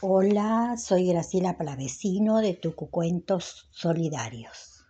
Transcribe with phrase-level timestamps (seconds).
[0.00, 4.86] Hola, soy Graciela Palavecino de Tucucuentos Solidarios.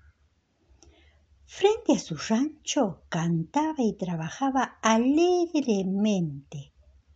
[1.47, 6.75] Frente a su rancho cantaba y trabajaba alegremente.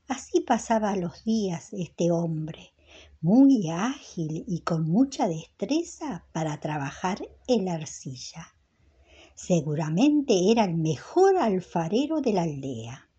[0.09, 2.73] Así pasaba los días este hombre,
[3.21, 8.55] muy ágil y con mucha destreza para trabajar en la arcilla.
[9.35, 13.11] Seguramente era el mejor alfarero de la aldea.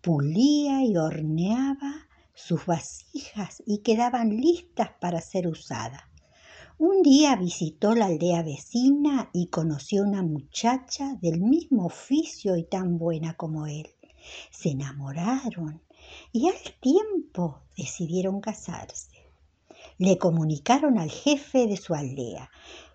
[0.00, 2.07] Pulía y horneaba
[2.38, 6.02] sus vasijas y quedaban listas para ser usadas.
[6.78, 12.96] Un día visitó la aldea vecina y conoció una muchacha del mismo oficio y tan
[12.96, 13.88] buena como él.
[14.52, 15.82] Se enamoraron
[16.32, 19.10] y al tiempo decidieron casarse.
[19.98, 22.50] Le comunicaron al jefe de su aldea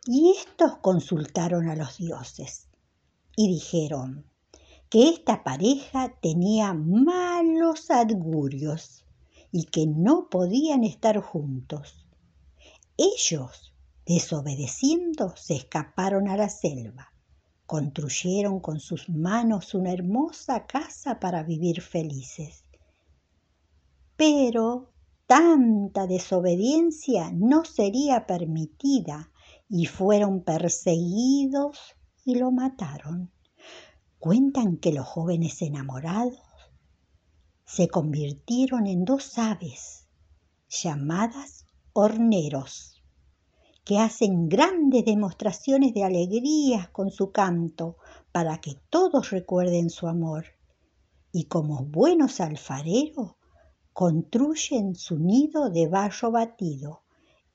[0.06, 2.70] y estos consultaron a los dioses
[3.36, 4.26] y dijeron
[4.90, 9.03] que esta pareja tenía malos augurios
[9.54, 12.08] y que no podían estar juntos.
[12.98, 17.14] Ellos, desobedeciendo, se escaparon a la selva.
[17.68, 22.66] Construyeron con sus manos una hermosa casa para vivir felices.
[24.16, 24.92] Pero
[25.28, 29.32] tanta desobediencia no sería permitida
[29.70, 33.32] y fueron perseguidos y lo mataron.
[34.18, 36.42] Cuentan que los jóvenes enamorados
[37.66, 40.08] se convirtieron en dos aves
[40.70, 43.04] llamadas horneros,
[43.84, 47.98] que hacen grandes demostraciones de alegrías con su canto
[48.32, 50.46] para que todos recuerden su amor.
[51.32, 53.36] Y como buenos alfareros,
[53.92, 57.04] construyen su nido de barro batido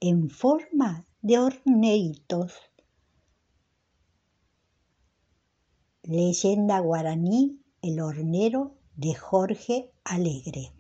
[0.01, 2.53] en forma de horneitos.
[6.03, 10.73] Leyenda guaraní, el hornero de Jorge Alegre.